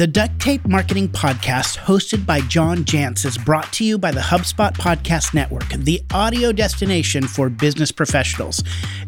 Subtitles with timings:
[0.00, 4.20] The Duct Tape Marketing Podcast, hosted by John Jantsch, is brought to you by the
[4.20, 8.64] HubSpot Podcast Network, the audio destination for business professionals.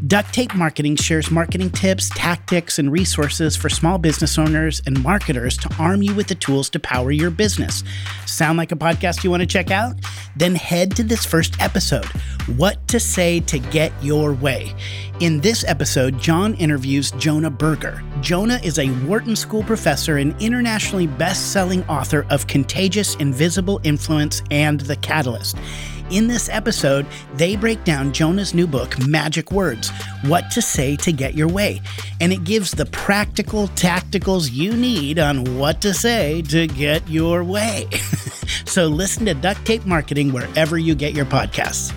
[0.07, 5.57] Duct Tape Marketing shares marketing tips, tactics, and resources for small business owners and marketers
[5.57, 7.83] to arm you with the tools to power your business.
[8.27, 9.95] Sound like a podcast you want to check out?
[10.37, 12.05] Then head to this first episode
[12.57, 14.75] What to Say to Get Your Way.
[15.21, 18.03] In this episode, John interviews Jonah Berger.
[18.21, 20.35] Jonah is a Wharton School professor and
[20.83, 25.57] internationally best selling author of Contagious Invisible Influence and The Catalyst.
[26.11, 29.91] In this episode, they break down Jonah's new book, Magic Words
[30.25, 31.81] What to Say to Get Your Way.
[32.21, 37.45] And it gives the practical tacticals you need on what to say to get your
[37.45, 37.89] way.
[38.65, 41.95] so listen to Duct Tape Marketing wherever you get your podcasts.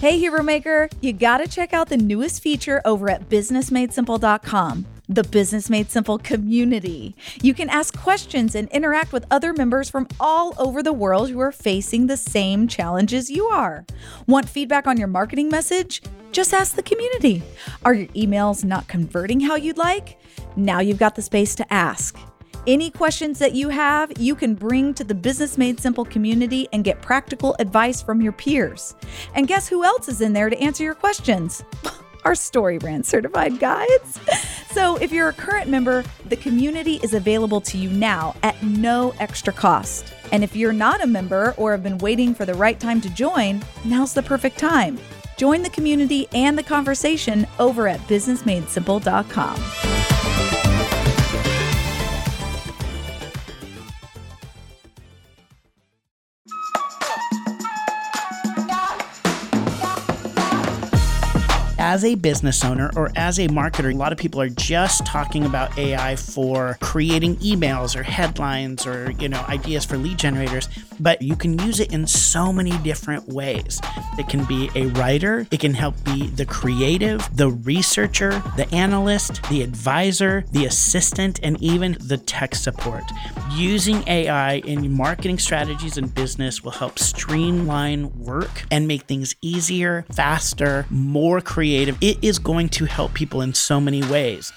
[0.00, 5.70] Hey, Hero Maker, you gotta check out the newest feature over at businessmadesimple.com the Business
[5.70, 7.16] Made Simple community.
[7.42, 11.40] You can ask questions and interact with other members from all over the world who
[11.40, 13.86] are facing the same challenges you are.
[14.26, 16.02] Want feedback on your marketing message?
[16.30, 17.42] Just ask the community.
[17.84, 20.20] Are your emails not converting how you'd like?
[20.56, 22.16] Now you've got the space to ask.
[22.66, 26.84] Any questions that you have, you can bring to the Business Made Simple community and
[26.84, 28.94] get practical advice from your peers.
[29.34, 31.62] And guess who else is in there to answer your questions?
[32.24, 34.20] Our StoryBrand certified guides.
[34.70, 39.14] So, if you're a current member, the community is available to you now at no
[39.18, 40.12] extra cost.
[40.30, 43.10] And if you're not a member or have been waiting for the right time to
[43.10, 44.98] join, now's the perfect time.
[45.38, 50.77] Join the community and the conversation over at businessmadesimple.com.
[61.88, 65.46] as a business owner or as a marketer, a lot of people are just talking
[65.46, 70.68] about AI for creating emails or headlines or, you know, ideas for lead generators,
[71.00, 73.80] but you can use it in so many different ways.
[74.18, 79.42] It can be a writer, it can help be the creative, the researcher, the analyst,
[79.48, 83.04] the advisor, the assistant, and even the tech support.
[83.54, 90.04] Using AI in marketing strategies and business will help streamline work and make things easier,
[90.12, 91.96] faster, more creative creative.
[92.00, 94.52] It is going to help people in so many ways.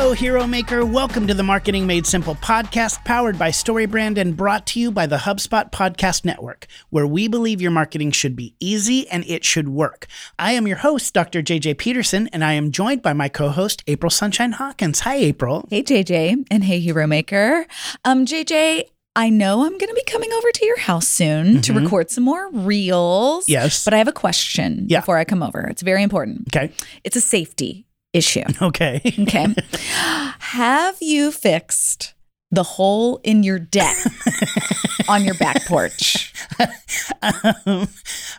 [0.00, 0.86] Hello, Hero Maker.
[0.86, 5.04] Welcome to the Marketing Made Simple podcast, powered by StoryBrand and brought to you by
[5.04, 9.68] the HubSpot Podcast Network, where we believe your marketing should be easy and it should
[9.68, 10.06] work.
[10.38, 11.42] I am your host, Dr.
[11.42, 15.00] JJ Peterson, and I am joined by my co host, April Sunshine Hawkins.
[15.00, 15.68] Hi, April.
[15.68, 17.66] Hey, JJ, and hey, Hero Maker.
[18.02, 18.84] Um, JJ,
[19.14, 21.60] I know I'm going to be coming over to your house soon mm-hmm.
[21.60, 23.50] to record some more reels.
[23.50, 23.84] Yes.
[23.84, 25.00] But I have a question yeah.
[25.00, 25.60] before I come over.
[25.60, 26.48] It's very important.
[26.56, 26.72] Okay.
[27.04, 28.42] It's a safety issue.
[28.62, 29.00] Okay.
[29.20, 29.46] okay.
[30.40, 32.14] Have you fixed
[32.50, 33.96] the hole in your deck
[35.08, 36.32] on your back porch?
[37.22, 37.88] um,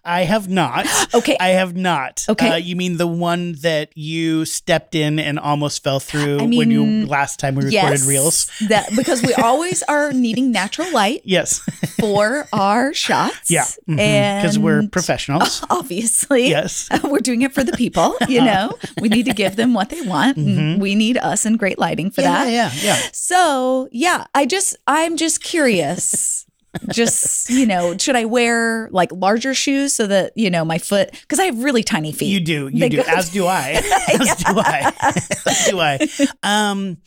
[0.04, 0.88] I have not.
[1.14, 1.38] Okay.
[1.40, 2.26] I have not.
[2.28, 2.50] Okay.
[2.50, 6.58] Uh, you mean the one that you stepped in and almost fell through I mean,
[6.58, 8.52] when you last time we recorded yes, reels?
[8.68, 11.22] That because we always are needing natural light.
[11.24, 11.60] Yes.
[12.00, 13.50] for our shots.
[13.50, 13.64] Yeah.
[13.64, 14.00] Mm-hmm.
[14.00, 15.64] And because we're professionals.
[15.70, 16.50] Obviously.
[16.50, 16.90] Yes.
[17.04, 18.78] we're doing it for the people, you know.
[19.00, 20.38] we need to give them what they want.
[20.38, 20.82] Mm-hmm.
[20.82, 22.52] We need us and great lighting for yeah, that.
[22.52, 23.10] Yeah, yeah.
[23.14, 26.48] So, yeah, I just I'm just curious
[26.90, 31.12] just you know should i wear like larger shoes so that you know my foot
[31.12, 33.72] because i have really tiny feet you do you they do go- as do i
[34.08, 36.00] as do i as do i
[36.44, 36.98] um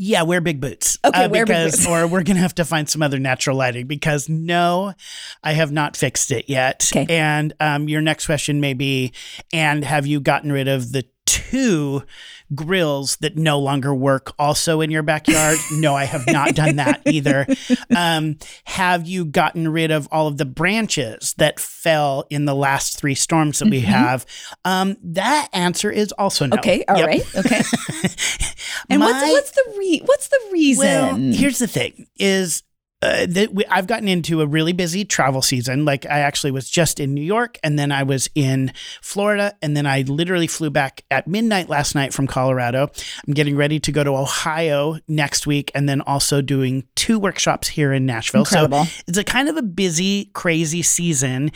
[0.00, 0.96] yeah, wear big boots.
[1.04, 1.88] Okay, uh, wear because, big boots.
[1.88, 4.94] or we're gonna have to find some other natural lighting because no,
[5.42, 6.88] I have not fixed it yet.
[6.94, 7.04] Okay.
[7.12, 9.12] And um, your next question may be,
[9.52, 12.04] and have you gotten rid of the two
[12.54, 15.58] grills that no longer work also in your backyard?
[15.72, 17.46] no, I have not done that either.
[17.94, 22.98] Um, have you gotten rid of all of the branches that fell in the last
[22.98, 23.72] three storms that mm-hmm.
[23.72, 24.26] we have?
[24.64, 26.56] Um, that answer is also no.
[26.56, 27.06] Okay, all yep.
[27.06, 27.62] right, okay.
[28.90, 30.84] and My, what's what's the re- what's the reason?
[30.84, 32.62] Well, here's the thing: is
[33.00, 35.84] uh, that we, I've gotten into a really busy travel season.
[35.84, 38.72] Like I actually was just in New York and then I was in
[39.02, 42.90] Florida and then I literally flew back at midnight last night from Colorado.
[43.26, 47.68] I'm getting ready to go to Ohio next week and then also doing two workshops
[47.68, 48.40] here in Nashville.
[48.40, 48.84] Incredible.
[48.86, 51.52] So it's a kind of a busy, crazy season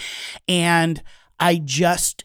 [0.49, 1.03] and
[1.41, 2.25] I just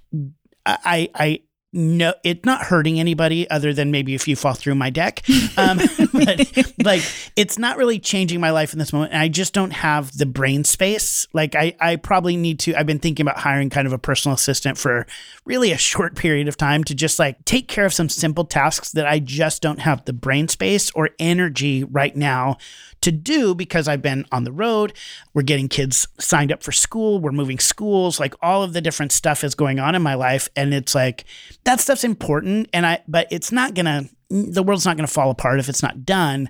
[0.66, 1.40] I I
[1.74, 5.24] no, it's not hurting anybody other than maybe if you fall through my deck.
[5.58, 5.80] Um,
[6.14, 6.52] but
[6.84, 7.02] like,
[7.36, 9.14] it's not really changing my life in this moment.
[9.14, 11.26] And I just don't have the brain space.
[11.34, 14.36] Like, I, I probably need to, I've been thinking about hiring kind of a personal
[14.36, 15.08] assistant for
[15.46, 18.92] really a short period of time to just like take care of some simple tasks
[18.92, 22.58] that I just don't have the brain space or energy right now
[23.02, 24.94] to do because I've been on the road.
[25.34, 27.20] We're getting kids signed up for school.
[27.20, 28.20] We're moving schools.
[28.20, 30.50] Like all of the different stuff is going on in my life.
[30.56, 31.26] And it's like,
[31.68, 32.70] that stuff's important.
[32.74, 35.70] And I, but it's not going to, the world's not going to fall apart if
[35.70, 36.50] it's not done.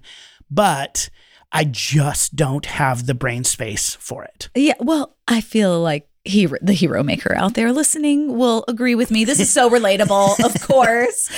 [0.49, 1.09] But
[1.51, 4.49] I just don't have the brain space for it.
[4.55, 4.75] Yeah.
[4.79, 9.25] Well, I feel like hero, the hero maker out there listening will agree with me.
[9.25, 11.31] This is so relatable, of course.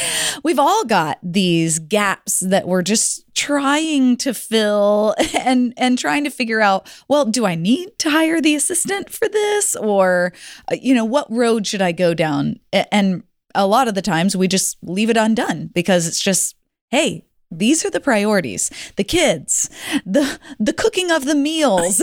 [0.43, 6.29] We've all got these gaps that we're just trying to fill and and trying to
[6.29, 10.33] figure out, well, do I need to hire the assistant for this or
[10.71, 12.59] uh, you know, what road should I go down?
[12.73, 13.23] And
[13.55, 16.55] a lot of the times we just leave it undone because it's just
[16.89, 18.69] hey, these are the priorities.
[18.95, 19.69] The kids
[20.05, 21.97] the the cooking of the meals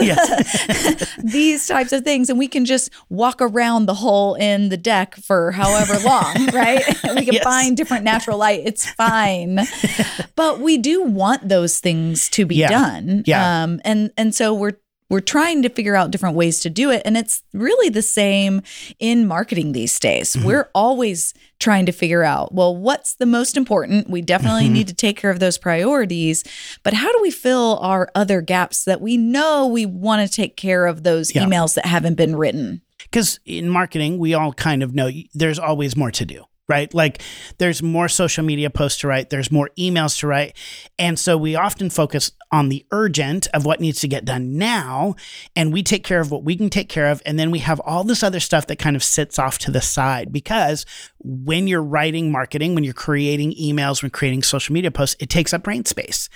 [1.22, 2.28] these types of things.
[2.28, 6.84] And we can just walk around the hole in the deck for however long right?
[7.14, 7.44] We can yes.
[7.44, 8.62] find different natural light.
[8.64, 9.60] It's fine.
[10.34, 12.68] But we do want those things to be yeah.
[12.68, 13.22] done.
[13.26, 13.62] Yeah.
[13.62, 14.78] Um, and and so we're
[15.08, 17.02] we're trying to figure out different ways to do it.
[17.04, 18.62] And it's really the same
[18.98, 20.34] in marketing these days.
[20.34, 20.46] Mm-hmm.
[20.46, 24.10] We're always trying to figure out, well, what's the most important?
[24.10, 24.74] We definitely mm-hmm.
[24.74, 26.44] need to take care of those priorities.
[26.82, 30.56] But how do we fill our other gaps that we know we want to take
[30.56, 31.44] care of those yeah.
[31.44, 32.82] emails that haven't been written?
[32.98, 36.92] Because in marketing, we all kind of know there's always more to do right?
[36.92, 37.22] Like
[37.58, 40.56] there's more social media posts to write, there's more emails to write.
[40.98, 45.14] And so we often focus on the urgent of what needs to get done now.
[45.54, 47.22] And we take care of what we can take care of.
[47.24, 49.80] And then we have all this other stuff that kind of sits off to the
[49.80, 50.86] side because
[51.18, 55.52] when you're writing marketing, when you're creating emails, when creating social media posts, it takes
[55.52, 56.28] up brain space.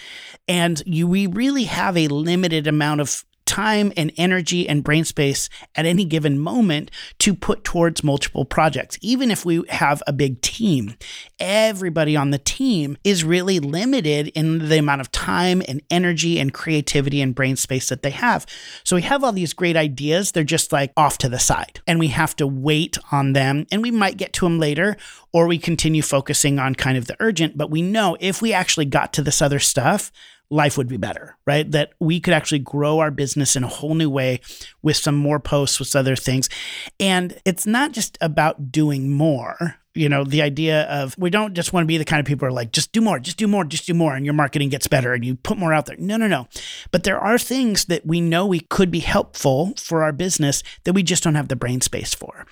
[0.49, 5.49] And you, we really have a limited amount of time and energy and brain space
[5.75, 6.89] at any given moment
[7.19, 8.97] to put towards multiple projects.
[9.01, 10.95] Even if we have a big team,
[11.41, 16.55] everybody on the team is really limited in the amount of time and energy and
[16.55, 18.47] creativity and brain space that they have.
[18.85, 21.99] So we have all these great ideas, they're just like off to the side, and
[21.99, 23.67] we have to wait on them.
[23.73, 24.97] And we might get to them later,
[25.33, 27.59] or we continue focusing on kind of the urgent.
[27.59, 30.13] But we know if we actually got to this other stuff,
[30.51, 31.71] life would be better, right?
[31.71, 34.41] That we could actually grow our business in a whole new way
[34.83, 36.49] with some more posts, with other things.
[36.99, 41.73] And it's not just about doing more, you know, the idea of we don't just
[41.73, 43.49] want to be the kind of people who are like, just do more, just do
[43.49, 45.97] more, just do more, and your marketing gets better and you put more out there.
[45.99, 46.47] No, no, no.
[46.93, 50.93] But there are things that we know we could be helpful for our business that
[50.93, 52.47] we just don't have the brain space for.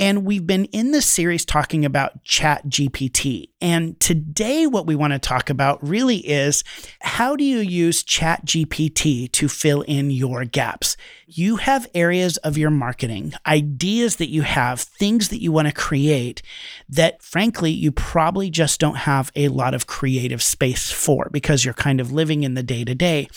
[0.00, 3.50] And we've been in this series talking about Chat GPT.
[3.60, 6.64] And today, what we want to talk about really is
[7.00, 10.96] how do you use Chat GPT to fill in your gaps?
[11.26, 15.74] You have areas of your marketing, ideas that you have, things that you want to
[15.74, 16.40] create
[16.88, 21.74] that frankly you probably just don't have a lot of creative space for because you're
[21.74, 23.28] kind of living in the day to day.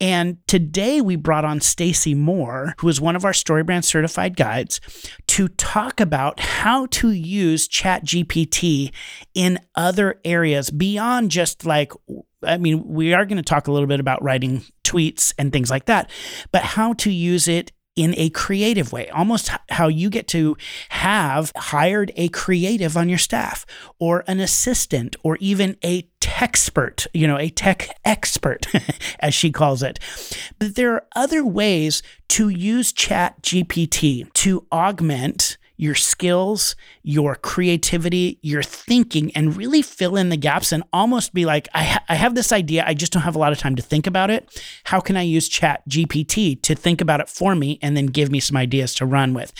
[0.00, 4.80] And today we brought on Stacey Moore, who is one of our StoryBrand certified guides,
[5.28, 8.92] to talk about how to use ChatGPT
[9.34, 11.92] in other areas beyond just like
[12.42, 15.70] I mean, we are going to talk a little bit about writing tweets and things
[15.70, 16.10] like that,
[16.52, 20.56] but how to use it in a creative way, almost how you get to
[20.90, 23.66] have hired a creative on your staff
[23.98, 26.06] or an assistant or even a
[26.38, 28.66] expert, you know, a tech expert,
[29.20, 29.98] as she calls it.
[30.58, 38.38] But there are other ways to use Chat GPT to augment your skills, your creativity,
[38.42, 42.14] your thinking, and really fill in the gaps and almost be like, I, ha- I
[42.14, 42.84] have this idea.
[42.86, 44.62] I just don't have a lot of time to think about it.
[44.84, 48.30] How can I use Chat GPT to think about it for me and then give
[48.30, 49.52] me some ideas to run with?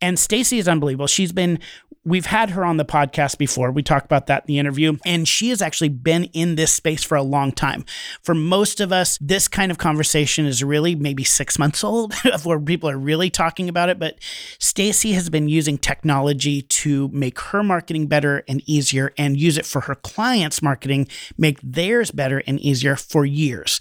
[0.00, 1.06] And Stacey is unbelievable.
[1.06, 1.58] She's been
[2.06, 3.72] We've had her on the podcast before.
[3.72, 4.96] We talked about that in the interview.
[5.04, 7.84] And she has actually been in this space for a long time.
[8.22, 12.46] For most of us, this kind of conversation is really maybe six months old of
[12.46, 13.98] where people are really talking about it.
[13.98, 14.20] But
[14.60, 19.66] Stacey has been using technology to make her marketing better and easier and use it
[19.66, 23.80] for her clients' marketing, make theirs better and easier for years.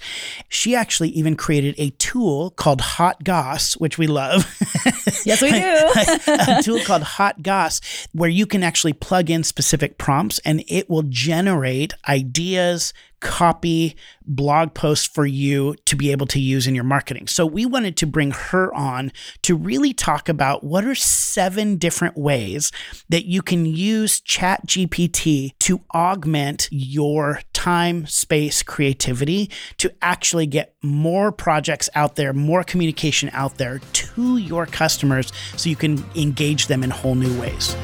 [0.49, 4.45] She actually even created a tool called Hot Goss, which we love.
[5.23, 5.57] Yes, we do.
[6.27, 7.81] a tool called Hot Goss
[8.11, 13.95] where you can actually plug in specific prompts and it will generate ideas, copy
[14.25, 17.27] blog posts for you to be able to use in your marketing.
[17.27, 19.11] So we wanted to bring her on
[19.43, 22.71] to really talk about what are seven different ways
[23.09, 30.75] that you can use Chat GPT to augment your time, space, creativity to actually get
[30.81, 36.67] more projects out there, more communication out there to your customers so you can engage
[36.67, 37.75] them in whole new ways.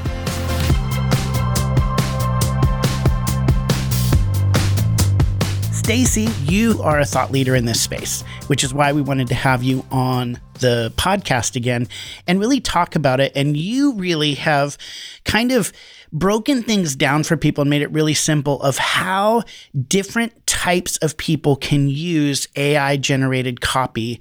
[5.83, 9.33] Stacey, you are a thought leader in this space, which is why we wanted to
[9.33, 11.87] have you on the podcast again
[12.27, 13.31] and really talk about it.
[13.35, 14.77] And you really have
[15.25, 15.73] kind of
[16.13, 19.41] broken things down for people and made it really simple of how
[19.87, 24.19] different types of people can use AI generated copy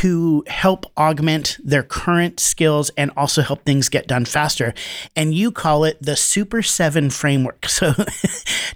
[0.00, 4.74] to help augment their current skills and also help things get done faster.
[5.14, 7.66] And you call it the Super 7 framework.
[7.74, 7.92] So,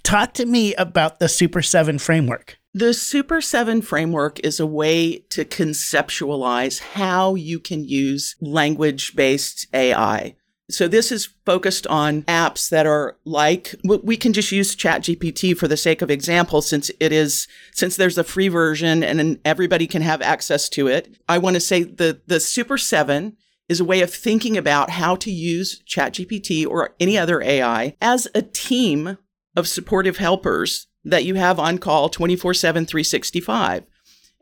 [0.03, 2.59] talk to me about the Super 7 framework.
[2.75, 9.67] The Super 7 framework is a way to conceptualize how you can use language based
[9.73, 10.35] AI.
[10.71, 15.67] So this is focused on apps that are like we can just use ChatGPT for
[15.67, 20.03] the sake of example since it is since there's a free version and everybody can
[20.03, 21.17] have access to it.
[21.27, 23.37] I want to say the the Super 7
[23.71, 28.29] is a way of thinking about how to use ChatGPT or any other AI as
[28.35, 29.17] a team
[29.57, 33.85] of supportive helpers that you have on call 24/7 365.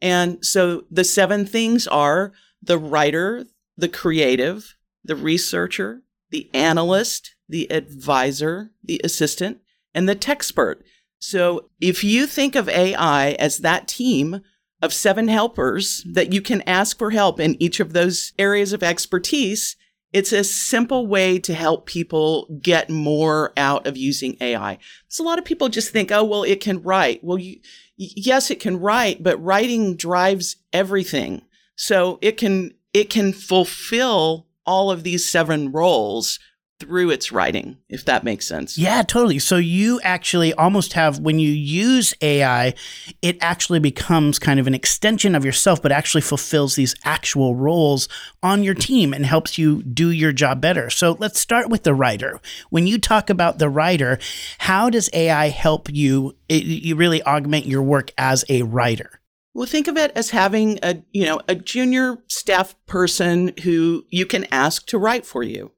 [0.02, 6.02] And so the seven things are the writer, the creative, the researcher,
[6.36, 9.58] the analyst, the advisor, the assistant,
[9.94, 10.82] and the techspert.
[11.18, 14.42] So if you think of AI as that team
[14.82, 18.82] of seven helpers that you can ask for help in each of those areas of
[18.82, 19.76] expertise,
[20.12, 24.76] it's a simple way to help people get more out of using AI.
[25.08, 27.24] So a lot of people just think, oh, well, it can write.
[27.24, 27.60] Well, you,
[27.96, 31.46] yes, it can write, but writing drives everything.
[31.76, 36.38] So it can, it can fulfill all of these seven roles
[36.78, 38.76] through its writing, if that makes sense.
[38.76, 39.38] Yeah, totally.
[39.38, 42.74] So you actually almost have, when you use AI,
[43.22, 48.10] it actually becomes kind of an extension of yourself, but actually fulfills these actual roles
[48.42, 50.90] on your team and helps you do your job better.
[50.90, 52.42] So let's start with the writer.
[52.68, 54.18] When you talk about the writer,
[54.58, 59.22] how does AI help you, you really augment your work as a writer?
[59.56, 64.26] Well, think of it as having a, you know, a junior staff person who you
[64.26, 65.72] can ask to write for you.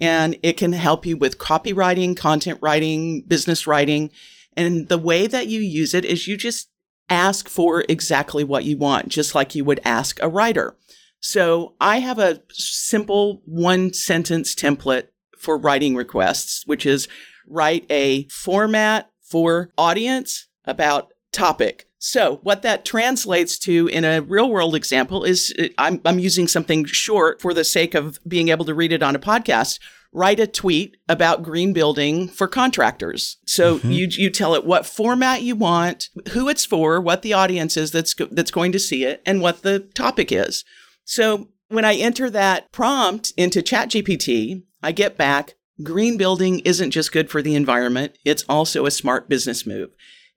[0.00, 4.12] And it can help you with copywriting, content writing, business writing.
[4.56, 6.70] And the way that you use it is you just
[7.10, 10.76] ask for exactly what you want, just like you would ask a writer.
[11.18, 17.08] So I have a simple one sentence template for writing requests, which is
[17.48, 24.50] write a format for audience about topic so, what that translates to in a real
[24.50, 28.66] world example is uh, I'm, I'm using something short for the sake of being able
[28.66, 29.80] to read it on a podcast.
[30.12, 33.38] Write a tweet about green building for contractors.
[33.46, 33.90] So mm-hmm.
[33.90, 37.90] you you tell it what format you want, who it's for, what the audience is
[37.90, 40.62] that's that's going to see it, and what the topic is.
[41.06, 47.12] So when I enter that prompt into ChatGPT, I get back green building isn't just
[47.12, 49.88] good for the environment; it's also a smart business move.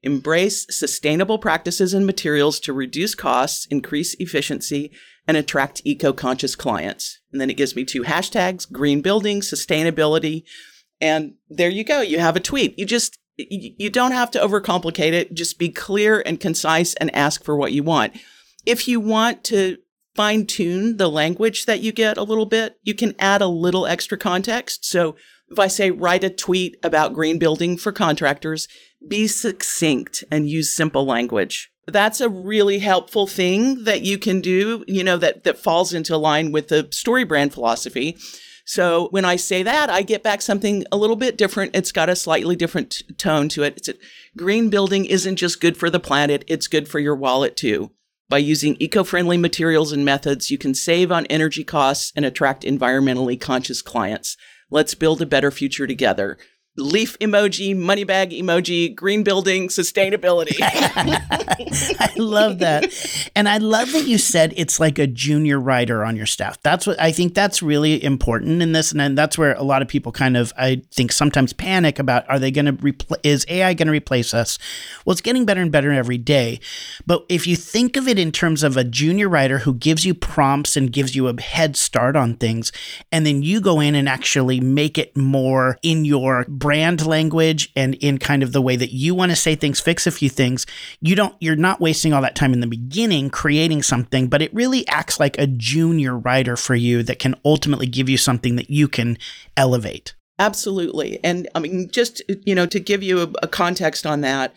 [0.08, 4.90] Embrace sustainable practices and materials to reduce costs, increase efficiency,
[5.28, 7.20] and attract eco conscious clients.
[7.34, 10.44] And then it gives me two hashtags green building, sustainability.
[11.02, 12.00] And there you go.
[12.00, 12.80] You have a tweet.
[12.80, 15.34] You just, you don't have to overcomplicate it.
[15.34, 18.16] Just be clear and concise and ask for what you want.
[18.66, 19.78] If you want to
[20.16, 23.86] fine tune the language that you get a little bit, you can add a little
[23.86, 24.86] extra context.
[24.86, 25.18] So
[25.50, 28.68] if I say write a tweet about green building for contractors,
[29.08, 31.72] be succinct and use simple language.
[31.88, 36.18] That's a really helpful thing that you can do, you know, that, that falls into
[36.18, 38.18] line with the StoryBrand philosophy.
[38.66, 41.74] So when I say that, I get back something a little bit different.
[41.74, 43.78] It's got a slightly different t- tone to it.
[43.78, 43.94] It's a,
[44.36, 47.92] green building isn't just good for the planet, it's good for your wallet too.
[48.28, 52.64] By using eco friendly materials and methods, you can save on energy costs and attract
[52.64, 54.36] environmentally conscious clients.
[54.70, 56.38] Let's build a better future together
[56.78, 60.56] leaf emoji, money bag emoji, green building, sustainability.
[60.62, 62.94] I love that.
[63.36, 66.62] And I love that you said it's like a junior writer on your staff.
[66.62, 68.92] That's what I think that's really important in this.
[68.92, 72.40] And that's where a lot of people kind of, I think, sometimes panic about are
[72.40, 74.60] they going to replace, is AI going to replace us?
[75.06, 76.60] Well, it's getting better and better every day.
[77.06, 80.14] But if you think of it in terms of a junior writer who gives you
[80.14, 82.72] prompts and gives you a head start on things,
[83.12, 87.96] and then you go in and actually make it more in your brand language and
[87.96, 90.66] in kind of the way that you want to say things, fix a few things,
[91.00, 94.54] you don't you're not wasting all that time in the beginning creating something, but it
[94.54, 98.70] really acts like a junior writer for you that can ultimately give you something that
[98.70, 99.18] you can
[99.56, 100.14] elevate.
[100.40, 101.24] Absolutely.
[101.24, 104.54] And I mean just you know to give you a, a context on that,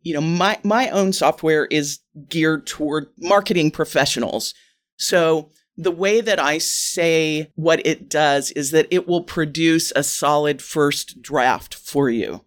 [0.00, 1.98] you know, my my own software is
[2.30, 4.54] geared toward marketing professionals.
[4.96, 10.02] So the way that I say what it does is that it will produce a
[10.02, 12.44] solid first draft for you.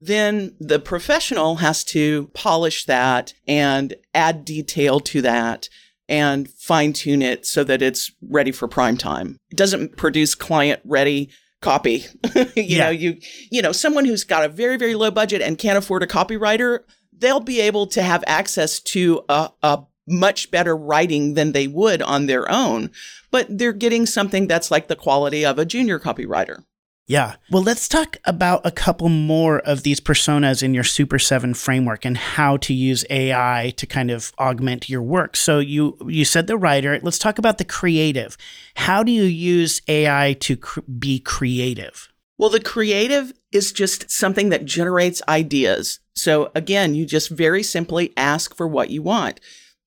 [0.00, 5.68] Then the professional has to polish that and add detail to that
[6.08, 9.36] and fine tune it so that it's ready for prime time.
[9.50, 12.06] It doesn't produce client ready copy.
[12.34, 12.84] you yeah.
[12.84, 13.18] know, you
[13.50, 16.80] you know, someone who's got a very very low budget and can't afford a copywriter,
[17.16, 22.02] they'll be able to have access to a, a much better writing than they would
[22.02, 22.90] on their own,
[23.30, 26.64] but they're getting something that's like the quality of a junior copywriter.
[27.10, 27.34] Yeah.
[27.50, 32.04] Well, let's talk about a couple more of these personas in your Super 7 framework
[32.04, 35.34] and how to use AI to kind of augment your work.
[35.34, 38.36] So you you said the writer, let's talk about the creative.
[38.76, 42.12] How do you use AI to cr- be creative?
[42.38, 45.98] Well, the creative is just something that generates ideas.
[46.14, 49.40] So again, you just very simply ask for what you want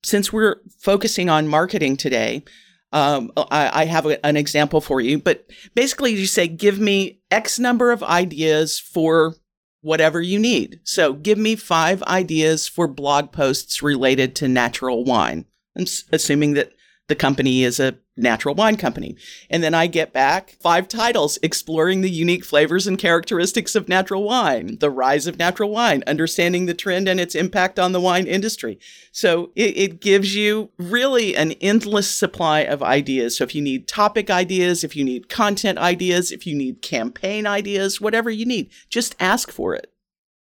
[0.04, 2.44] since we're focusing on marketing today,
[2.92, 5.18] um, I, I, have a, an example for you.
[5.18, 9.34] But basically, you say, give me X number of ideas for
[9.80, 10.80] whatever you need.
[10.84, 15.44] So give me five ideas for blog posts related to natural wine.
[15.76, 16.72] I'm assuming that
[17.08, 19.16] the company is a natural wine company.
[19.50, 24.22] And then I get back five titles exploring the unique flavors and characteristics of natural
[24.22, 28.26] wine, the rise of natural wine, understanding the trend and its impact on the wine
[28.26, 28.78] industry.
[29.12, 33.38] So it, it, gives you really an endless supply of ideas.
[33.38, 37.46] So if you need topic ideas, if you need content ideas, if you need campaign
[37.46, 39.90] ideas, whatever you need, just ask for it.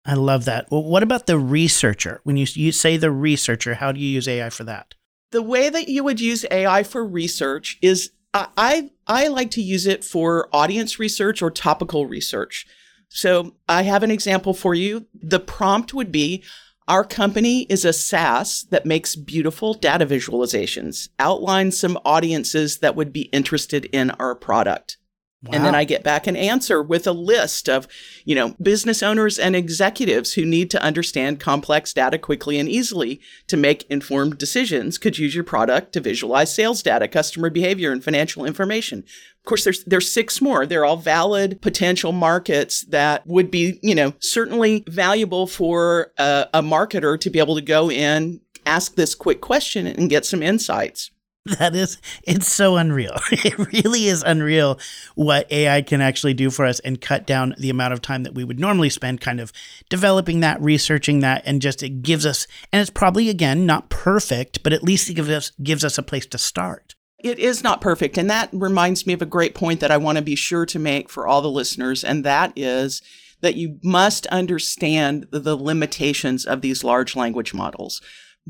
[0.05, 0.67] I love that.
[0.71, 2.21] Well, what about the researcher?
[2.23, 4.95] When you, you say the researcher, how do you use AI for that?
[5.31, 9.87] The way that you would use AI for research is I, I like to use
[9.87, 12.67] it for audience research or topical research.
[13.09, 15.07] So I have an example for you.
[15.15, 16.43] The prompt would be
[16.87, 23.11] our company is a SaaS that makes beautiful data visualizations, outline some audiences that would
[23.13, 24.97] be interested in our product.
[25.41, 25.51] Wow.
[25.53, 27.87] And then I get back an answer with a list of,
[28.25, 33.21] you know, business owners and executives who need to understand complex data quickly and easily
[33.47, 38.03] to make informed decisions could use your product to visualize sales data, customer behavior, and
[38.03, 38.99] financial information.
[38.99, 40.65] Of course, there's there's six more.
[40.65, 46.61] They're all valid potential markets that would be, you know, certainly valuable for a, a
[46.61, 51.11] marketer to be able to go in, ask this quick question, and get some insights.
[51.59, 53.15] That is, it's so unreal.
[53.31, 54.79] It really is unreal
[55.15, 58.35] what AI can actually do for us and cut down the amount of time that
[58.35, 59.51] we would normally spend kind of
[59.89, 64.61] developing that, researching that, and just it gives us, and it's probably again not perfect,
[64.63, 66.95] but at least it gives us gives us a place to start.
[67.19, 68.17] It is not perfect.
[68.17, 70.79] And that reminds me of a great point that I want to be sure to
[70.79, 72.03] make for all the listeners.
[72.03, 73.01] And that is
[73.41, 78.01] that you must understand the limitations of these large language models.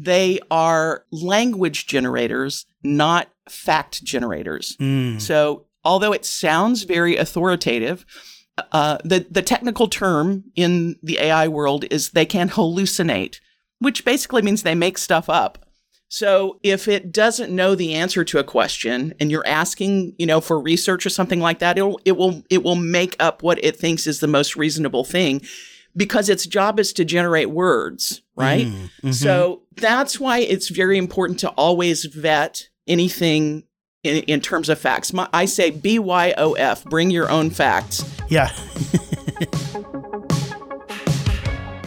[0.02, 4.78] They are language generators, not fact generators.
[4.78, 5.20] Mm.
[5.20, 8.06] So, although it sounds very authoritative,
[8.72, 13.40] uh, the, the technical term in the AI world is they can hallucinate,
[13.80, 15.66] which basically means they make stuff up.
[16.08, 20.42] So if it doesn't know the answer to a question and you're asking, you know,
[20.42, 23.76] for research or something like that, it'll, it will, it will make up what it
[23.76, 25.42] thinks is the most reasonable thing
[25.96, 28.68] because its job is to generate words, right?
[28.68, 29.12] Mm, mm-hmm.
[29.12, 33.64] So that's why it's very important to always vet anything
[34.04, 35.14] in, in terms of facts.
[35.14, 38.04] My, I say BYOF, bring your own facts.
[38.30, 38.52] Yeah.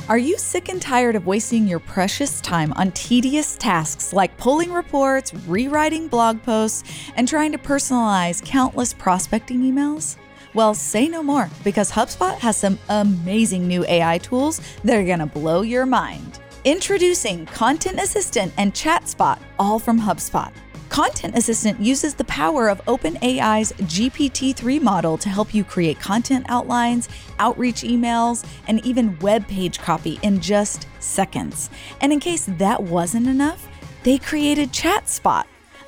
[0.08, 4.70] Are you sick and tired of wasting your precious time on tedious tasks like pulling
[4.72, 6.82] reports, rewriting blog posts,
[7.16, 10.16] and trying to personalize countless prospecting emails?
[10.54, 15.20] Well, say no more because HubSpot has some amazing new AI tools that are going
[15.20, 16.41] to blow your mind.
[16.64, 20.52] Introducing Content Assistant and ChatSpot, all from HubSpot.
[20.90, 26.46] Content Assistant uses the power of OpenAI's GPT 3 model to help you create content
[26.48, 27.08] outlines,
[27.40, 31.68] outreach emails, and even web page copy in just seconds.
[32.00, 33.66] And in case that wasn't enough,
[34.04, 35.42] they created ChatSpot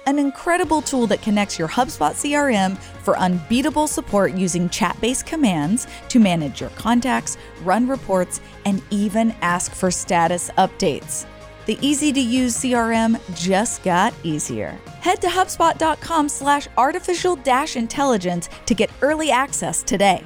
[0.07, 5.87] an incredible tool that connects your HubSpot CRM for unbeatable support using chat based commands
[6.09, 11.27] to manage your contacts, run reports, and even ask for status updates.
[11.67, 14.79] The easy to use CRM just got easier.
[15.01, 20.23] Head to HubSpot.com slash artificial dash intelligence to get early access today.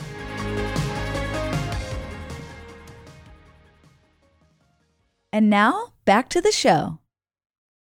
[5.32, 6.98] And now, back to the show.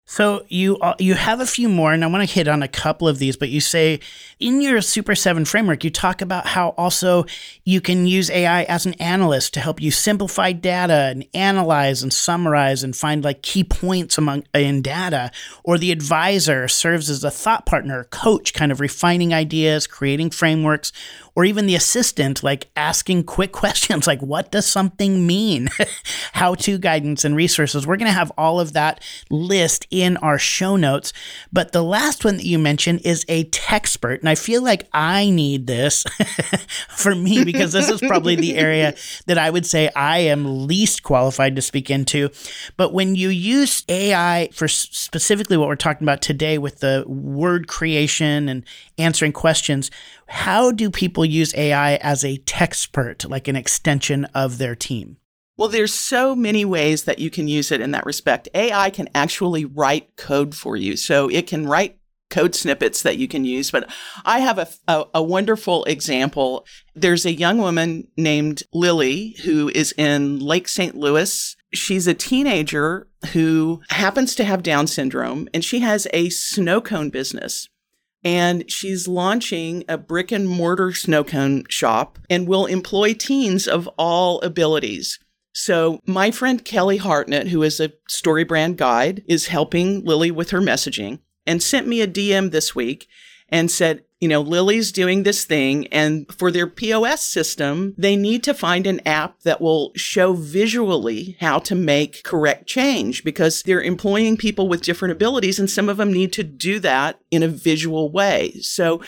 [0.09, 2.69] So you uh, you have a few more, and I want to hit on a
[2.69, 3.37] couple of these.
[3.37, 3.99] But you say
[4.39, 7.27] in your Super Seven framework, you talk about how also
[7.65, 12.13] you can use AI as an analyst to help you simplify data and analyze and
[12.13, 15.33] summarize and find like key points among in data.
[15.65, 20.93] Or the advisor serves as a thought partner, coach, kind of refining ideas, creating frameworks,
[21.37, 25.69] or even the assistant, like asking quick questions like, what does something mean?
[26.33, 27.87] How to guidance and resources.
[27.87, 31.13] We're going to have all of that list in our show notes.
[31.53, 34.21] But the last one that you mentioned is a techspert.
[34.21, 36.05] And I feel like I need this
[36.89, 38.95] for me because this is probably the area
[39.27, 42.31] that I would say I am least qualified to speak into.
[42.79, 47.69] But when you use AI for specifically what we're talking about today with the word
[47.69, 48.65] creation and
[48.99, 49.91] answering questions,
[50.27, 55.19] how do people use AI as a techspert, like an extension of their team?
[55.57, 58.49] Well, there's so many ways that you can use it in that respect.
[58.55, 60.97] AI can actually write code for you.
[60.97, 63.71] So it can write code snippets that you can use.
[63.71, 63.91] But
[64.25, 66.67] I have a, a, a, wonderful example.
[66.95, 70.95] There's a young woman named Lily who is in Lake St.
[70.95, 71.57] Louis.
[71.73, 77.11] She's a teenager who happens to have Down syndrome and she has a snow cone
[77.11, 77.69] business
[78.27, 83.87] and she's launching a brick and mortar snow cone shop and will employ teens of
[83.97, 85.21] all abilities.
[85.55, 90.61] So, my friend Kelly Hartnett, who is a StoryBrand guide, is helping Lily with her
[90.61, 93.07] messaging and sent me a DM this week
[93.49, 98.43] and said, you know, Lily's doing this thing and for their POS system, they need
[98.45, 103.83] to find an app that will show visually how to make correct change because they're
[103.83, 107.49] employing people with different abilities and some of them need to do that in a
[107.49, 108.53] visual way.
[108.61, 109.03] So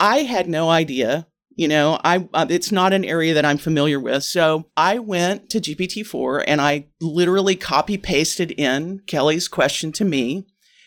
[0.00, 1.26] I had no idea
[1.56, 5.48] you know i uh, it's not an area that i'm familiar with so i went
[5.50, 10.46] to gpt-4 and i literally copy pasted in kelly's question to me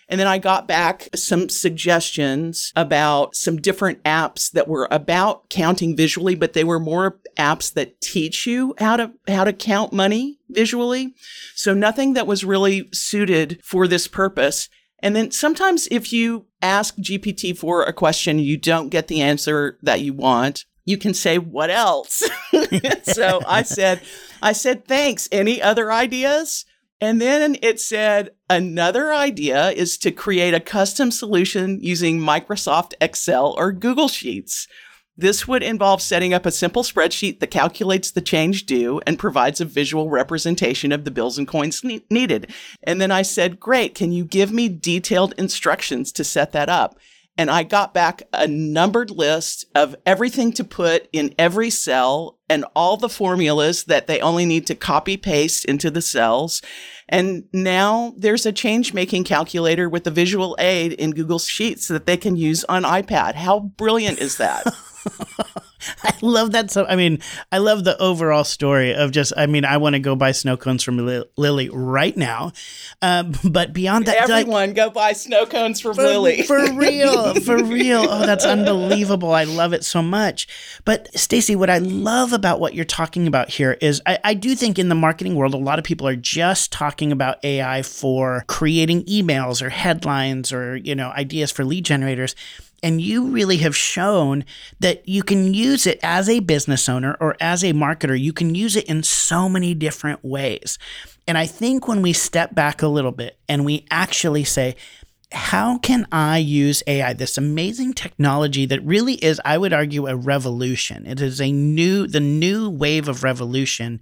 [0.10, 5.98] and then I got back some suggestions about some different apps that were about counting
[5.98, 10.40] visually, but they were more apps that teach you how to, how to count money
[10.50, 11.14] visually.
[11.56, 14.70] So nothing that was really suited for this purpose.
[15.00, 19.78] And then sometimes if you ask GPT for a question, you don't get the answer
[19.82, 20.66] that you want.
[20.86, 22.24] You can say, what else?
[23.04, 24.02] so I said,
[24.42, 25.28] I said, thanks.
[25.34, 26.64] Any other ideas?
[27.00, 33.54] And then it said another idea is to create a custom solution using Microsoft Excel
[33.58, 34.68] or Google Sheets.
[35.16, 39.60] This would involve setting up a simple spreadsheet that calculates the change due and provides
[39.60, 42.52] a visual representation of the bills and coins ne- needed.
[42.84, 47.00] And then I said, Great, can you give me detailed instructions to set that up?
[47.38, 52.66] and I got back a numbered list of everything to put in every cell and
[52.76, 56.62] all the formulas that they only need to copy paste into the cells.
[57.10, 62.06] And now there's a change making calculator with a visual aid in Google Sheets that
[62.06, 63.36] they can use on iPad.
[63.36, 64.66] How brilliant is that?
[66.04, 66.72] I love that.
[66.72, 67.20] So, I mean,
[67.52, 70.58] I love the overall story of just, I mean, I want to go buy snow
[70.58, 70.98] cones from
[71.38, 72.52] Lily right now.
[73.02, 76.44] Um, but beyond that, everyone like, go buy snow cones from for, Lily.
[76.44, 77.36] For real.
[77.48, 78.06] For real.
[78.10, 79.32] Oh, that's unbelievable.
[79.32, 80.48] I love it so much.
[80.84, 84.56] But, Stacey, what I love about what you're talking about here is I, I do
[84.56, 88.44] think in the marketing world, a lot of people are just talking about AI for
[88.48, 92.36] creating emails or headlines or, you know, ideas for lead generators.
[92.84, 94.46] And you really have shown
[94.80, 98.20] that you can use it as a business owner or as a marketer.
[98.20, 100.78] You can use it in so many different ways.
[101.28, 104.76] And I think when we step back a little bit and we actually say,
[105.32, 110.16] how can I use AI, this amazing technology that really is, I would argue, a
[110.16, 111.06] revolution?
[111.06, 114.00] It is a new, the new wave of revolution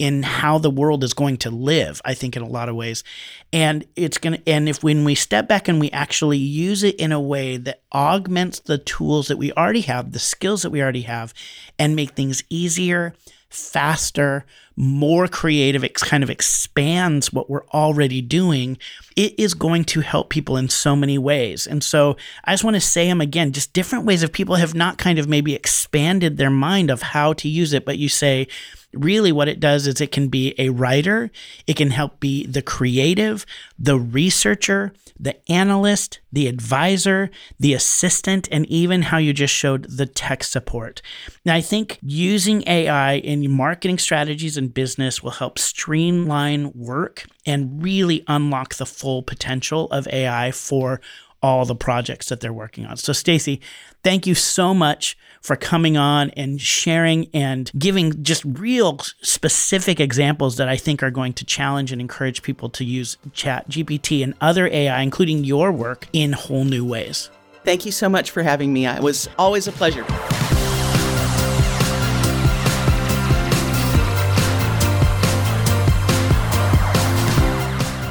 [0.00, 3.04] in how the world is going to live, I think, in a lot of ways.
[3.52, 6.96] And it's going to, and if when we step back and we actually use it
[6.96, 10.80] in a way that augments the tools that we already have, the skills that we
[10.80, 11.34] already have,
[11.78, 13.12] and make things easier,
[13.50, 18.78] faster, more creative, it kind of expands what we're already doing,
[19.16, 21.66] it is going to help people in so many ways.
[21.66, 24.74] And so I just want to say them again, just different ways of people have
[24.74, 28.48] not kind of maybe expanded their mind of how to use it, but you say,
[28.92, 31.30] really what it does is it can be a writer,
[31.66, 33.46] it can help be the creative,
[33.78, 40.06] the researcher, the analyst, the advisor, the assistant, and even how you just showed the
[40.06, 41.02] tech support.
[41.44, 47.82] Now, I think using AI in marketing strategies and business will help streamline work and
[47.82, 51.00] really unlock the full potential of AI for
[51.42, 52.96] all the projects that they're working on.
[52.96, 53.60] So, Stacey,
[54.02, 60.56] thank you so much for coming on and sharing and giving just real specific examples
[60.58, 64.34] that I think are going to challenge and encourage people to use Chat GPT and
[64.40, 67.30] other AI, including your work, in whole new ways.
[67.64, 68.86] Thank you so much for having me.
[68.86, 70.04] It was always a pleasure.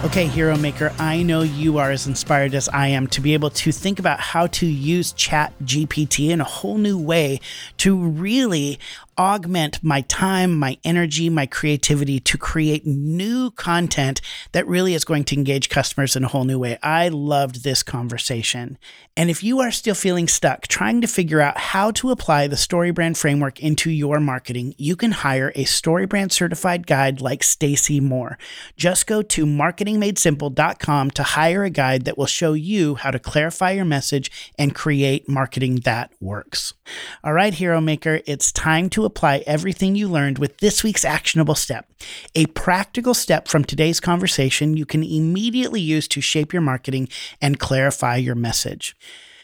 [0.10, 3.52] Okay, Hero Maker, I know you are as inspired as I am to be able
[3.52, 7.40] to think about how to use Chat GPT in a whole new way
[7.78, 8.80] to really
[9.20, 14.22] augment my time, my energy, my creativity to create new content
[14.54, 16.80] that really is going to engage customers in a whole new way.
[16.82, 18.78] I loved this conversation.
[19.18, 22.56] And if you are still feeling stuck trying to figure out how to apply the
[22.56, 28.38] StoryBrand framework into your marketing, you can hire a StoryBrand certified guide like Stacey Moore.
[28.78, 33.72] Just go to marketingmadesimple.com to hire a guide that will show you how to clarify
[33.72, 36.74] your message and create marketing that works.
[37.22, 41.56] All right, Hero Maker, it's time to apply everything you learned with this week's actionable
[41.56, 41.90] step.
[42.36, 47.10] A practical step from today's conversation you can immediately use to shape your marketing
[47.42, 48.96] and clarify your message.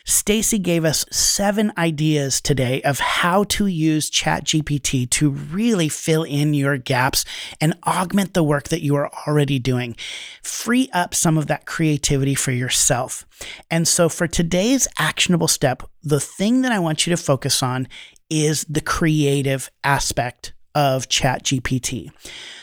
[0.05, 6.53] Stacey gave us seven ideas today of how to use ChatGPT to really fill in
[6.53, 7.25] your gaps
[7.59, 9.95] and augment the work that you are already doing.
[10.43, 13.25] Free up some of that creativity for yourself.
[13.71, 17.87] And so for today's actionable step, the thing that I want you to focus on
[18.29, 22.11] is the creative aspect of ChatGPT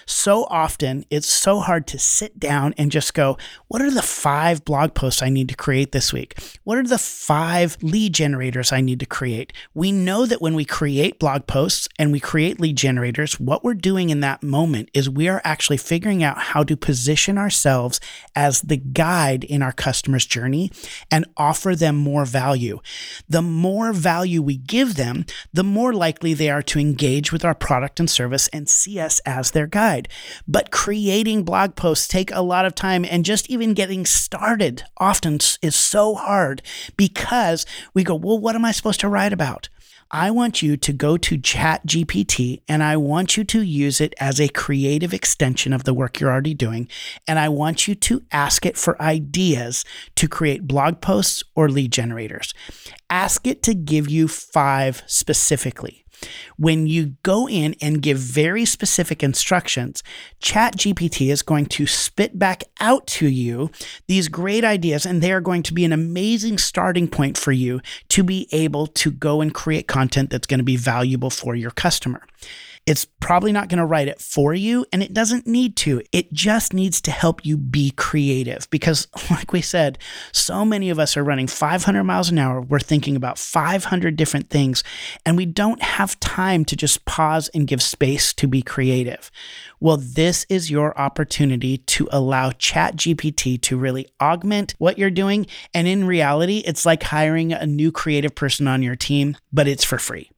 [0.06, 4.64] so often it's so hard to sit down and just go, what are the five
[4.64, 6.38] blog posts I need to create this week?
[6.64, 9.52] What are the five lead generators I need to create?
[9.74, 13.74] We know that when we create blog posts and we create lead generators, what we're
[13.74, 18.00] doing in that moment is we are actually figuring out how to position ourselves
[18.36, 20.70] as the guide in our customer's journey
[21.10, 22.80] and offer them more value.
[23.28, 27.54] The more value we give them, the more likely they are to engage with our
[27.54, 30.08] product service and see us as their guide.
[30.46, 35.38] But creating blog posts take a lot of time and just even getting started often
[35.62, 36.62] is so hard
[36.96, 39.68] because we go, well, what am I supposed to write about?
[40.14, 44.38] I want you to go to ChatGPT and I want you to use it as
[44.38, 46.86] a creative extension of the work you're already doing.
[47.26, 49.86] And I want you to ask it for ideas
[50.16, 52.52] to create blog posts or lead generators.
[53.08, 56.01] Ask it to give you five specifically.
[56.56, 60.02] When you go in and give very specific instructions,
[60.42, 63.70] ChatGPT is going to spit back out to you
[64.06, 67.80] these great ideas, and they are going to be an amazing starting point for you
[68.08, 71.70] to be able to go and create content that's going to be valuable for your
[71.70, 72.22] customer.
[72.84, 76.02] It's probably not going to write it for you, and it doesn't need to.
[76.10, 79.98] It just needs to help you be creative because, like we said,
[80.32, 82.60] so many of us are running 500 miles an hour.
[82.60, 84.82] We're thinking about 500 different things,
[85.24, 89.30] and we don't have time to just pause and give space to be creative.
[89.78, 95.46] Well, this is your opportunity to allow ChatGPT to really augment what you're doing.
[95.74, 99.82] And in reality, it's like hiring a new creative person on your team, but it's
[99.82, 100.30] for free.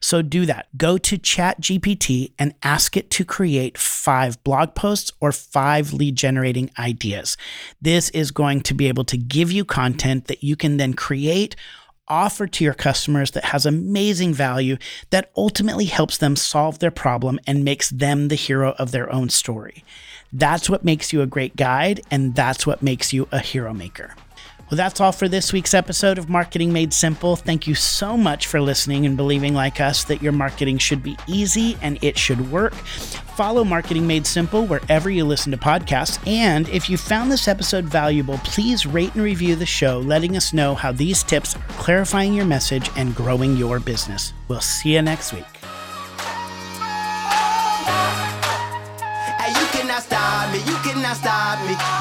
[0.00, 0.68] So do that.
[0.76, 6.70] Go to ChatGPT and ask it to create five blog posts or five lead generating
[6.78, 7.36] ideas.
[7.80, 11.56] This is going to be able to give you content that you can then create
[12.08, 14.76] offer to your customers that has amazing value
[15.10, 19.30] that ultimately helps them solve their problem and makes them the hero of their own
[19.30, 19.84] story.
[20.32, 24.14] That's what makes you a great guide, and that's what makes you a hero maker.
[24.72, 27.36] Well, that's all for this week's episode of Marketing Made Simple.
[27.36, 31.14] Thank you so much for listening and believing, like us, that your marketing should be
[31.26, 32.72] easy and it should work.
[33.36, 36.26] Follow Marketing Made Simple wherever you listen to podcasts.
[36.26, 40.54] And if you found this episode valuable, please rate and review the show, letting us
[40.54, 44.32] know how these tips are clarifying your message and growing your business.
[44.48, 45.44] We'll see you next week.
[49.36, 50.60] Hey, you cannot stop me.
[50.60, 51.91] You cannot stop me.